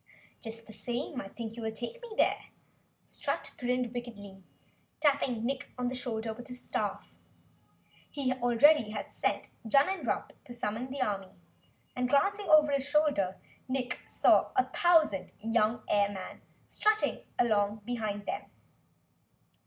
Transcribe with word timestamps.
"Just 0.41 0.65
the 0.65 0.73
same 0.73 1.21
I 1.21 1.27
think 1.27 1.55
you 1.55 1.61
will 1.61 1.71
take 1.71 2.01
me 2.01 2.09
there!" 2.17 2.45
Strut 3.05 3.51
grinned 3.59 3.93
wickedly, 3.93 4.41
tapping 4.99 5.45
Nick 5.45 5.69
on 5.77 5.89
the 5.89 5.93
shoulder 5.93 6.33
with 6.33 6.47
his 6.47 6.59
staff. 6.65 7.13
He 8.09 8.33
already 8.33 8.89
had 8.89 9.11
sent 9.11 9.49
Junnenrump 9.63 10.31
to 10.45 10.55
summon 10.55 10.89
the 10.89 11.03
army, 11.03 11.35
and, 11.95 12.09
glancing 12.09 12.47
over 12.49 12.71
his 12.71 12.89
shoulder, 12.89 13.37
Nick 13.67 13.99
saw 14.07 14.49
a 14.55 14.65
thousand 14.71 15.33
young 15.39 15.83
airmen 15.87 16.41
strutting 16.65 17.23
along 17.37 17.83
behind 17.85 18.25
them. 18.25 18.45